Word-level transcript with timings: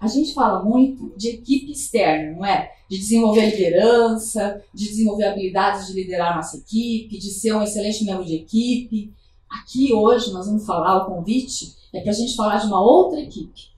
A 0.00 0.06
gente 0.06 0.32
fala 0.32 0.62
muito 0.62 1.12
de 1.16 1.28
equipe 1.28 1.72
externa, 1.72 2.36
não 2.36 2.46
é? 2.46 2.72
De 2.88 2.96
desenvolver 2.96 3.50
liderança, 3.50 4.62
de 4.72 4.88
desenvolver 4.88 5.24
habilidades 5.24 5.88
de 5.88 5.92
liderar 5.94 6.32
a 6.32 6.36
nossa 6.36 6.56
equipe, 6.56 7.18
de 7.18 7.30
ser 7.30 7.52
um 7.52 7.62
excelente 7.62 8.04
membro 8.04 8.24
de 8.24 8.36
equipe. 8.36 9.12
Aqui 9.50 9.92
hoje 9.92 10.32
nós 10.32 10.46
vamos 10.46 10.64
falar, 10.64 10.98
o 10.98 11.06
convite 11.06 11.74
é 11.92 12.00
para 12.00 12.12
a 12.12 12.14
gente 12.14 12.36
falar 12.36 12.58
de 12.58 12.66
uma 12.66 12.80
outra 12.80 13.18
equipe, 13.20 13.72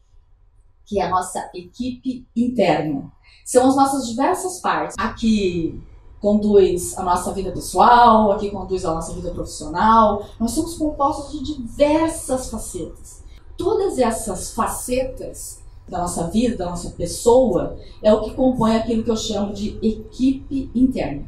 que 0.85 1.01
é 1.01 1.07
a 1.07 1.11
nossa 1.11 1.51
equipe 1.55 2.27
interna. 2.37 3.11
São 3.45 3.67
as 3.67 3.77
nossas 3.77 4.07
diversas 4.07 4.61
partes. 4.61 4.97
Aqui 4.99 5.81
conduz 6.21 6.99
a 6.99 7.03
nossa 7.03 7.33
vida 7.33 7.51
pessoal, 7.51 8.31
aqui 8.33 8.51
conduz 8.51 8.85
a 8.85 8.93
nossa 8.93 9.15
vida 9.15 9.31
profissional. 9.31 10.27
Nós 10.39 10.51
somos 10.51 10.75
compostos 10.77 11.33
de 11.33 11.57
diversas 11.57 12.51
facetas. 12.51 13.25
Todas 13.57 13.99
essas 13.99 14.53
facetas 14.53 15.60
da 15.91 15.99
nossa 15.99 16.29
vida, 16.29 16.57
da 16.57 16.71
nossa 16.71 16.91
pessoa, 16.91 17.77
é 18.03 18.15
o 18.15 18.23
que 18.23 18.33
compõe 18.33 18.77
aquilo 18.77 19.03
que 19.03 19.11
eu 19.11 19.17
chamo 19.17 19.53
de 19.53 19.79
equipe 19.83 20.71
interna. 20.75 21.25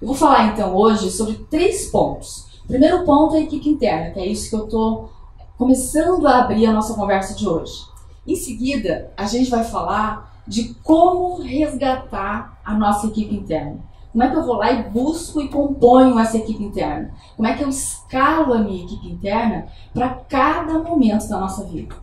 Eu 0.00 0.06
vou 0.06 0.16
falar 0.16 0.52
então 0.52 0.74
hoje 0.76 1.10
sobre 1.10 1.34
três 1.50 1.90
pontos. 1.90 2.46
O 2.64 2.68
primeiro 2.68 3.04
ponto 3.04 3.34
é 3.34 3.38
a 3.38 3.42
equipe 3.42 3.68
interna, 3.68 4.12
que 4.12 4.20
é 4.20 4.26
isso 4.26 4.48
que 4.48 4.56
eu 4.56 4.64
estou 4.64 5.10
começando 5.56 6.26
a 6.26 6.38
abrir 6.38 6.66
a 6.66 6.72
nossa 6.72 6.94
conversa 6.94 7.34
de 7.34 7.48
hoje. 7.48 7.82
Em 8.24 8.36
seguida, 8.36 9.12
a 9.16 9.24
gente 9.24 9.50
vai 9.50 9.64
falar 9.64 10.42
de 10.46 10.74
como 10.82 11.42
resgatar 11.42 12.60
a 12.64 12.74
nossa 12.74 13.08
equipe 13.08 13.34
interna. 13.34 13.80
Como 14.12 14.22
é 14.22 14.30
que 14.30 14.36
eu 14.36 14.44
vou 14.44 14.56
lá 14.56 14.72
e 14.72 14.88
busco 14.88 15.40
e 15.40 15.48
componho 15.48 16.18
essa 16.18 16.38
equipe 16.38 16.62
interna? 16.62 17.12
Como 17.36 17.48
é 17.48 17.54
que 17.54 17.64
eu 17.64 17.68
escalo 17.68 18.54
a 18.54 18.58
minha 18.58 18.84
equipe 18.84 19.08
interna 19.08 19.66
para 19.92 20.08
cada 20.10 20.78
momento 20.78 21.28
da 21.28 21.40
nossa 21.40 21.64
vida? 21.64 21.94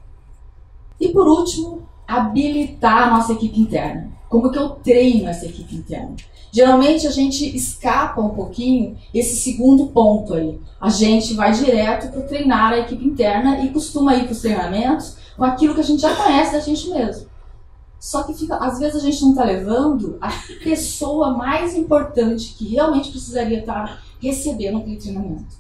E 1.00 1.10
por 1.10 1.27
último, 1.27 1.88
habilitar 2.08 3.08
a 3.08 3.12
nossa 3.12 3.34
equipe 3.34 3.59
interna. 3.59 4.12
Como 4.30 4.52
que 4.52 4.58
eu 4.58 4.70
treino 4.70 5.30
essa 5.30 5.46
equipe 5.46 5.76
interna? 5.76 6.16
Geralmente 6.52 7.05
a 7.05 7.12
gente 7.12 7.55
escapa 7.55 8.21
um 8.21 8.30
pouquinho 8.30 8.98
esse 9.13 9.35
segundo 9.35 9.88
ponto 9.88 10.34
aí. 10.34 10.60
A 10.80 10.90
gente 10.90 11.34
vai 11.34 11.52
direto 11.52 12.12
para 12.12 12.21
treinar 12.21 12.74
a 12.74 12.80
equipe 12.80 13.05
interna 13.05 13.62
e 13.62 13.70
costuma 13.70 14.15
ir 14.15 14.24
para 14.24 14.32
os 14.32 14.41
treinamentos 14.41 15.18
com 15.35 15.43
aquilo 15.43 15.74
que 15.74 15.82
a 15.82 15.84
gente 15.84 16.02
já 16.02 16.15
conhece 16.15 16.54
da 16.54 16.60
gente 16.60 16.90
mesmo. 16.90 17.27
Só 17.99 18.24
que 18.24 18.34
fica, 18.34 18.55
às 18.58 18.80
vezes 18.80 18.96
a 18.96 18.99
gente 18.99 19.21
não 19.21 19.32
está 19.32 19.43
levando 19.43 20.18
a 20.21 20.32
pessoa 20.63 21.35
mais 21.35 21.76
importante 21.76 22.54
que 22.54 22.70
realmente 22.70 23.10
precisaria 23.10 23.60
estar 23.60 23.87
tá 23.87 23.99
recebendo 24.21 24.77
aquele 24.77 24.98
treinamento. 24.98 25.55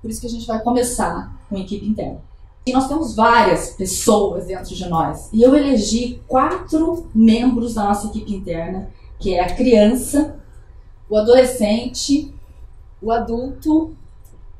Por 0.00 0.10
isso 0.10 0.20
que 0.20 0.28
a 0.28 0.30
gente 0.30 0.46
vai 0.46 0.62
começar 0.62 1.36
com 1.48 1.56
a 1.56 1.60
equipe 1.60 1.86
interna. 1.86 2.22
E 2.68 2.72
nós 2.72 2.86
temos 2.86 3.16
várias 3.16 3.70
pessoas 3.70 4.44
dentro 4.44 4.74
de 4.74 4.86
nós. 4.90 5.30
E 5.32 5.40
eu 5.40 5.56
elegi 5.56 6.20
quatro 6.28 7.06
membros 7.14 7.72
da 7.72 7.84
nossa 7.84 8.08
equipe 8.08 8.34
interna, 8.34 8.90
que 9.18 9.34
é 9.34 9.40
a 9.40 9.54
criança, 9.54 10.36
o 11.08 11.16
adolescente, 11.16 12.30
o 13.00 13.10
adulto 13.10 13.96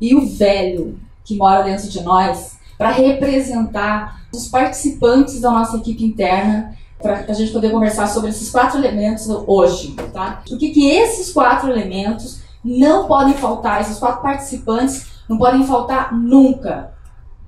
e 0.00 0.14
o 0.14 0.26
velho 0.26 0.98
que 1.22 1.36
mora 1.36 1.62
dentro 1.62 1.86
de 1.86 2.02
nós, 2.02 2.56
para 2.78 2.92
representar 2.92 4.22
os 4.32 4.48
participantes 4.48 5.42
da 5.42 5.50
nossa 5.50 5.76
equipe 5.76 6.02
interna, 6.02 6.74
para 6.98 7.26
a 7.28 7.32
gente 7.34 7.52
poder 7.52 7.70
conversar 7.70 8.06
sobre 8.06 8.30
esses 8.30 8.48
quatro 8.48 8.78
elementos 8.78 9.28
hoje, 9.46 9.94
tá? 10.14 10.42
Por 10.48 10.56
que, 10.56 10.70
que 10.70 10.88
esses 10.88 11.30
quatro 11.30 11.68
elementos 11.68 12.40
não 12.64 13.06
podem 13.06 13.34
faltar, 13.34 13.82
esses 13.82 13.98
quatro 13.98 14.22
participantes 14.22 15.06
não 15.28 15.36
podem 15.36 15.62
faltar 15.66 16.16
nunca 16.16 16.96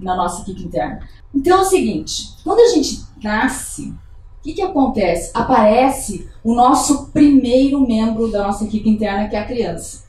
na 0.00 0.16
nossa 0.16 0.42
equipe 0.42 0.64
interna. 0.64 1.00
Então 1.34 1.58
é 1.58 1.60
o 1.60 1.64
seguinte, 1.64 2.34
quando 2.42 2.60
a 2.60 2.68
gente 2.68 3.04
nasce, 3.22 3.88
o 4.40 4.42
que, 4.42 4.54
que 4.54 4.62
acontece? 4.62 5.30
Aparece 5.34 6.28
o 6.42 6.54
nosso 6.54 7.08
primeiro 7.08 7.86
membro 7.86 8.30
da 8.30 8.46
nossa 8.46 8.64
equipe 8.64 8.88
interna, 8.88 9.28
que 9.28 9.36
é 9.36 9.40
a 9.40 9.46
criança. 9.46 10.08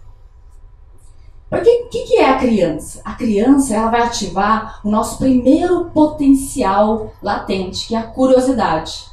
O 1.52 1.62
que, 1.62 1.84
que, 1.90 2.04
que, 2.06 2.16
é 2.16 2.30
a 2.30 2.40
criança? 2.40 3.02
A 3.04 3.14
criança 3.14 3.76
ela 3.76 3.92
vai 3.92 4.04
ativar 4.04 4.80
o 4.86 4.90
nosso 4.90 5.18
primeiro 5.18 5.92
potencial 5.94 7.14
latente, 7.22 7.90
que 7.90 7.94
é 7.94 7.98
a 7.98 8.08
curiosidade. 8.08 9.06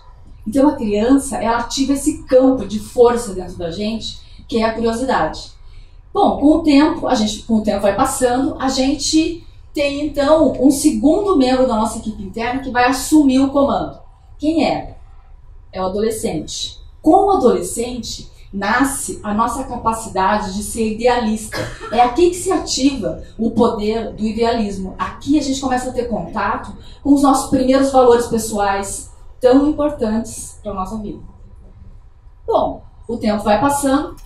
Então 0.47 0.69
a 0.69 0.77
criança 0.77 1.37
ela 1.39 1.59
ativa 1.59 1.95
esse 1.95 2.23
campo 2.23 2.65
de 2.65 2.79
força 2.79 3.35
dentro 3.35 3.57
da 3.57 3.73
gente, 3.73 4.21
que 4.47 4.59
é 4.59 4.65
a 4.65 4.73
curiosidade. 4.73 5.51
Bom, 6.15 6.39
com 6.39 6.47
o 6.47 6.63
tempo, 6.63 7.09
a 7.09 7.15
gente, 7.17 7.43
com 7.43 7.57
o 7.57 7.63
tempo 7.63 7.83
vai 7.83 7.97
passando, 7.97 8.57
a 8.61 8.69
gente 8.69 9.45
tem 9.79 10.05
então 10.05 10.57
um 10.61 10.73
segundo 10.73 11.37
membro 11.37 11.65
da 11.65 11.77
nossa 11.77 11.99
equipe 11.99 12.21
interna 12.21 12.61
que 12.61 12.71
vai 12.73 12.87
assumir 12.87 13.39
o 13.39 13.51
comando. 13.51 14.01
Quem 14.37 14.67
é? 14.67 14.97
É 15.73 15.81
o 15.81 15.85
adolescente. 15.85 16.81
Com 17.01 17.27
o 17.27 17.31
adolescente 17.31 18.29
nasce 18.53 19.21
a 19.23 19.33
nossa 19.33 19.63
capacidade 19.63 20.55
de 20.55 20.65
ser 20.65 20.95
idealista. 20.95 21.59
É 21.93 22.01
aqui 22.01 22.31
que 22.31 22.35
se 22.35 22.51
ativa 22.51 23.23
o 23.39 23.53
poder 23.53 24.13
do 24.15 24.25
idealismo. 24.25 24.97
Aqui 24.99 25.39
a 25.39 25.43
gente 25.43 25.61
começa 25.61 25.91
a 25.91 25.93
ter 25.93 26.09
contato 26.09 26.77
com 27.01 27.15
os 27.15 27.23
nossos 27.23 27.49
primeiros 27.49 27.93
valores 27.93 28.27
pessoais 28.27 29.13
tão 29.41 29.69
importantes 29.69 30.59
para 30.61 30.73
a 30.73 30.75
nossa 30.75 30.99
vida. 30.99 31.21
Bom, 32.45 32.83
o 33.07 33.17
tempo 33.17 33.45
vai 33.45 33.61
passando 33.61 34.17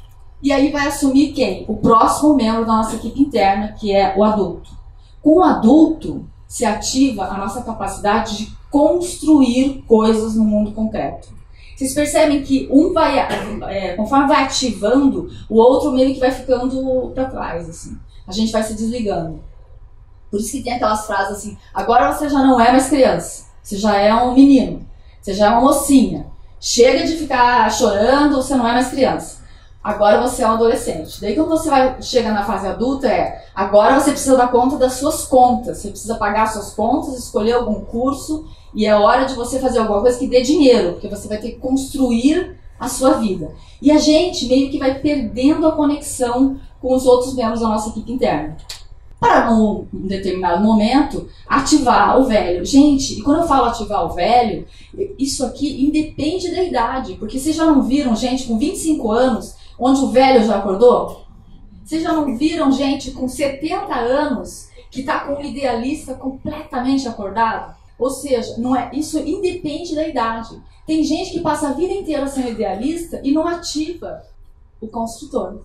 e 0.42 0.50
aí 0.50 0.72
vai 0.72 0.86
assumir 0.86 1.32
quem? 1.32 1.66
O 1.68 1.76
próximo 1.76 2.32
membro 2.32 2.64
da 2.64 2.72
nossa 2.72 2.96
equipe 2.96 3.20
interna, 3.20 3.72
que 3.72 3.94
é 3.94 4.14
o 4.16 4.24
adulto. 4.24 4.80
Com 5.22 5.36
o 5.36 5.42
adulto, 5.42 6.26
se 6.48 6.64
ativa 6.64 7.24
a 7.24 7.38
nossa 7.38 7.62
capacidade 7.62 8.36
de 8.36 8.52
construir 8.70 9.84
coisas 9.86 10.34
no 10.34 10.44
mundo 10.44 10.72
concreto. 10.72 11.28
Vocês 11.76 11.94
percebem 11.94 12.42
que 12.42 12.68
um 12.70 12.92
vai, 12.92 13.18
é, 13.18 13.94
conforme 13.94 14.28
vai 14.28 14.44
ativando, 14.44 15.30
o 15.48 15.56
outro 15.56 15.92
meio 15.92 16.12
que 16.12 16.20
vai 16.20 16.30
ficando 16.30 17.10
para 17.14 17.24
trás, 17.26 17.68
assim. 17.68 17.96
A 18.26 18.32
gente 18.32 18.52
vai 18.52 18.62
se 18.62 18.74
desligando. 18.74 19.40
Por 20.30 20.40
isso 20.40 20.52
que 20.52 20.62
tem 20.62 20.74
aquelas 20.74 21.06
frases 21.06 21.38
assim: 21.38 21.58
agora 21.72 22.12
você 22.12 22.28
já 22.28 22.38
não 22.38 22.60
é 22.60 22.70
mais 22.70 22.88
criança, 22.88 23.46
você 23.62 23.76
já 23.76 23.96
é 23.96 24.14
um 24.14 24.34
menino, 24.34 24.86
você 25.20 25.34
já 25.34 25.46
é 25.46 25.50
uma 25.50 25.60
mocinha. 25.60 26.26
Chega 26.60 27.04
de 27.04 27.16
ficar 27.16 27.70
chorando, 27.70 28.36
você 28.36 28.54
não 28.54 28.66
é 28.66 28.72
mais 28.72 28.88
criança 28.88 29.41
agora 29.82 30.20
você 30.20 30.42
é 30.42 30.48
um 30.48 30.52
adolescente. 30.52 31.20
Daí 31.20 31.34
quando 31.34 31.48
você 31.48 31.68
vai 31.68 32.00
chega 32.00 32.32
na 32.32 32.44
fase 32.44 32.66
adulta 32.66 33.08
é, 33.08 33.44
agora 33.54 33.98
você 33.98 34.10
precisa 34.10 34.36
dar 34.36 34.48
conta 34.48 34.76
das 34.76 34.94
suas 34.94 35.24
contas, 35.24 35.78
você 35.78 35.90
precisa 35.90 36.14
pagar 36.14 36.46
suas 36.46 36.72
contas, 36.74 37.18
escolher 37.18 37.52
algum 37.52 37.80
curso 37.80 38.46
e 38.74 38.86
é 38.86 38.94
hora 38.94 39.24
de 39.24 39.34
você 39.34 39.58
fazer 39.58 39.80
alguma 39.80 40.00
coisa 40.00 40.18
que 40.18 40.26
dê 40.26 40.42
dinheiro, 40.42 40.92
porque 40.92 41.08
você 41.08 41.28
vai 41.28 41.38
ter 41.38 41.52
que 41.52 41.58
construir 41.58 42.56
a 42.78 42.88
sua 42.88 43.14
vida. 43.14 43.52
E 43.80 43.90
a 43.90 43.98
gente 43.98 44.46
meio 44.46 44.70
que 44.70 44.78
vai 44.78 44.98
perdendo 44.98 45.66
a 45.66 45.72
conexão 45.72 46.58
com 46.80 46.94
os 46.94 47.06
outros 47.06 47.34
membros 47.34 47.60
da 47.60 47.68
nossa 47.68 47.90
equipe 47.90 48.12
interna. 48.12 48.56
Para 49.20 49.52
num 49.52 49.86
determinado 49.92 50.64
momento 50.64 51.28
ativar 51.46 52.18
o 52.18 52.24
velho. 52.24 52.64
Gente, 52.64 53.20
e 53.20 53.22
quando 53.22 53.42
eu 53.42 53.46
falo 53.46 53.66
ativar 53.66 54.04
o 54.04 54.14
velho, 54.14 54.66
isso 55.16 55.46
aqui 55.46 55.84
independe 55.84 56.50
da 56.50 56.62
idade, 56.62 57.14
porque 57.14 57.38
vocês 57.38 57.54
já 57.54 57.64
não 57.64 57.82
viram 57.82 58.16
gente 58.16 58.48
com 58.48 58.58
25 58.58 59.12
anos 59.12 59.54
onde 59.78 60.00
o 60.00 60.10
velho 60.10 60.44
já 60.44 60.58
acordou? 60.58 61.22
Vocês 61.84 62.02
já 62.02 62.12
não 62.12 62.36
viram 62.36 62.70
gente 62.70 63.10
com 63.10 63.28
70 63.28 63.94
anos 63.94 64.68
que 64.90 65.00
está 65.00 65.20
com 65.20 65.34
um 65.34 65.44
idealista 65.44 66.14
completamente 66.14 67.08
acordado? 67.08 67.74
Ou 67.98 68.10
seja, 68.10 68.56
não 68.58 68.74
é, 68.74 68.90
isso 68.94 69.18
independe 69.18 69.94
da 69.94 70.06
idade. 70.06 70.60
Tem 70.86 71.04
gente 71.04 71.30
que 71.32 71.40
passa 71.40 71.68
a 71.68 71.72
vida 71.72 71.92
inteira 71.92 72.26
sendo 72.26 72.50
idealista 72.50 73.20
e 73.22 73.32
não 73.32 73.46
ativa 73.46 74.22
o 74.80 74.88
construtor. 74.88 75.60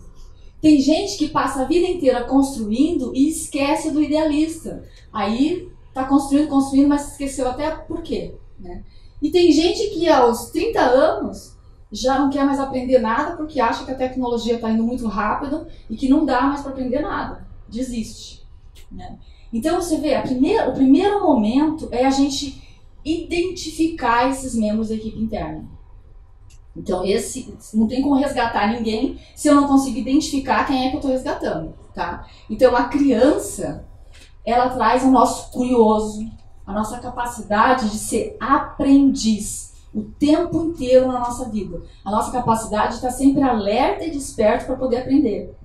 Tem 0.62 0.80
gente 0.80 1.18
que 1.18 1.30
passa 1.30 1.62
a 1.62 1.66
vida 1.66 1.88
inteira 1.88 2.24
construindo 2.24 3.16
e 3.16 3.30
esquece 3.30 3.92
do 3.92 4.02
idealista. 4.02 4.84
Aí 5.12 5.70
está 5.88 6.04
construindo, 6.04 6.48
construindo, 6.48 6.90
mas 6.90 7.12
esqueceu 7.12 7.48
até 7.48 7.72
por 7.72 8.02
quê. 8.02 8.36
Né? 8.60 8.84
E 9.22 9.32
tem 9.32 9.52
gente 9.52 9.90
que 9.90 10.08
aos 10.08 10.50
30 10.52 10.80
anos 10.80 11.57
já 11.92 12.20
não 12.20 12.30
quer 12.30 12.46
mais 12.46 12.60
aprender 12.60 13.00
nada 13.00 13.36
porque 13.36 13.60
acha 13.60 13.86
que 13.86 13.92
a 13.92 13.96
tecnologia 13.96 14.56
está 14.56 14.70
indo 14.70 14.84
muito 14.84 15.08
rápido 15.08 15.68
e 15.90 15.96
que 15.96 16.10
não 16.10 16.26
dá 16.26 16.42
mais 16.42 16.62
para 16.62 16.72
aprender 16.72 17.00
nada. 17.00 17.48
Desiste. 17.68 18.46
Né? 18.92 19.18
Então 19.52 19.82
você 19.82 19.98
vê, 19.98 20.20
primeira, 20.22 20.70
o 20.70 20.74
primeiro 20.74 21.22
momento 21.22 21.88
é 21.92 22.06
a 22.06 22.10
gente 22.10 22.62
identificar 23.04 24.30
esses 24.30 24.54
membros 24.54 24.90
da 24.90 24.96
equipe 24.96 25.20
interna. 25.20 25.66
Então 26.76 27.04
esse 27.04 27.56
não 27.74 27.88
tem 27.88 28.02
como 28.02 28.16
resgatar 28.16 28.72
ninguém 28.72 29.20
se 29.36 29.48
eu 29.48 29.56
não 29.56 29.68
conseguir 29.68 30.02
identificar 30.02 30.66
quem 30.66 30.86
é 30.86 30.90
que 30.90 30.96
eu 30.96 31.00
estou 31.00 31.12
resgatando, 31.12 31.74
tá? 31.94 32.28
Então 32.50 32.76
a 32.76 32.86
criança 32.86 33.86
ela 34.46 34.70
traz 34.70 35.04
o 35.04 35.12
nosso 35.12 35.52
curioso, 35.52 36.30
a 36.66 36.74
nossa 36.74 37.00
capacidade 37.00 37.90
de 37.90 37.98
ser 37.98 38.38
aprendiz 38.40 39.74
o 39.98 40.04
tempo 40.20 40.64
inteiro 40.64 41.08
na 41.08 41.20
nossa 41.20 41.50
vida. 41.50 41.82
A 42.06 42.12
nossa 42.12 42.32
capacidade 42.32 42.96
está 42.96 43.10
sempre 43.10 43.42
alerta 43.42 44.06
e 44.06 44.12
desperto 44.12 44.68
para 44.68 44.76
poder 44.76 44.98
aprender. 44.98 45.56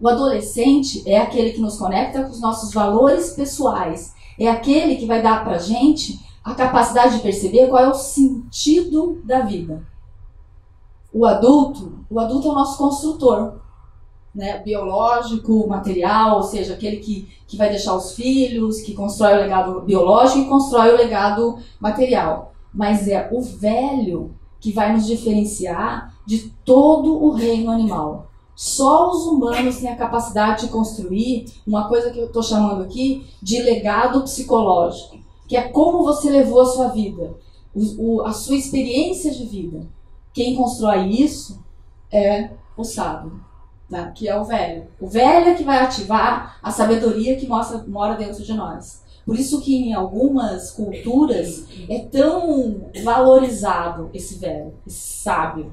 O 0.00 0.08
adolescente 0.08 1.02
é 1.04 1.18
aquele 1.18 1.50
que 1.50 1.60
nos 1.60 1.76
conecta 1.76 2.22
com 2.22 2.30
os 2.30 2.40
nossos 2.40 2.72
valores 2.72 3.30
pessoais. 3.30 4.14
É 4.38 4.48
aquele 4.48 4.96
que 4.96 5.06
vai 5.06 5.20
dar 5.20 5.44
para 5.44 5.58
gente 5.58 6.24
a 6.44 6.54
capacidade 6.54 7.16
de 7.16 7.22
perceber 7.22 7.68
qual 7.68 7.82
é 7.82 7.88
o 7.88 7.94
sentido 7.94 9.20
da 9.24 9.40
vida. 9.40 9.82
O 11.12 11.26
adulto, 11.26 12.04
o 12.08 12.20
adulto 12.20 12.48
é 12.48 12.50
o 12.50 12.54
nosso 12.54 12.78
construtor, 12.78 13.54
né, 14.32 14.58
biológico, 14.58 15.66
material, 15.68 16.36
ou 16.36 16.42
seja, 16.42 16.74
aquele 16.74 16.98
que, 16.98 17.28
que 17.46 17.56
vai 17.56 17.68
deixar 17.68 17.94
os 17.94 18.14
filhos, 18.14 18.80
que 18.80 18.94
constrói 18.94 19.34
o 19.34 19.40
legado 19.40 19.80
biológico 19.80 20.40
e 20.40 20.48
constrói 20.48 20.92
o 20.92 20.96
legado 20.96 21.58
material. 21.80 22.53
Mas 22.74 23.06
é 23.08 23.28
o 23.32 23.40
velho 23.40 24.34
que 24.60 24.72
vai 24.72 24.92
nos 24.92 25.06
diferenciar 25.06 26.14
de 26.26 26.50
todo 26.64 27.22
o 27.22 27.30
reino 27.30 27.70
animal. 27.70 28.30
Só 28.56 29.10
os 29.10 29.26
humanos 29.26 29.78
têm 29.78 29.90
a 29.90 29.96
capacidade 29.96 30.62
de 30.62 30.72
construir 30.72 31.46
uma 31.66 31.88
coisa 31.88 32.10
que 32.10 32.18
eu 32.18 32.26
estou 32.26 32.42
chamando 32.42 32.82
aqui 32.82 33.26
de 33.42 33.60
legado 33.60 34.22
psicológico, 34.22 35.18
que 35.46 35.56
é 35.56 35.68
como 35.68 36.04
você 36.04 36.30
levou 36.30 36.60
a 36.60 36.66
sua 36.66 36.88
vida, 36.88 37.34
o, 37.74 38.16
o, 38.16 38.22
a 38.22 38.32
sua 38.32 38.56
experiência 38.56 39.30
de 39.30 39.44
vida. 39.44 39.86
Quem 40.32 40.56
constrói 40.56 41.08
isso 41.08 41.62
é 42.10 42.50
o 42.76 42.84
sábio 42.84 43.44
tá? 43.94 44.10
que 44.10 44.28
é 44.28 44.38
o 44.38 44.44
velho. 44.44 44.88
O 45.00 45.06
velho 45.06 45.50
é 45.50 45.54
que 45.54 45.64
vai 45.64 45.78
ativar 45.78 46.58
a 46.62 46.70
sabedoria 46.70 47.36
que 47.36 47.46
mostra, 47.46 47.84
mora 47.86 48.14
dentro 48.14 48.42
de 48.42 48.52
nós. 48.52 49.03
Por 49.24 49.38
isso 49.38 49.60
que 49.60 49.74
em 49.74 49.94
algumas 49.94 50.70
culturas 50.70 51.64
é 51.88 52.00
tão 52.00 52.90
valorizado 53.02 54.10
esse 54.12 54.38
velho, 54.38 54.74
esse 54.86 55.22
sábio. 55.22 55.72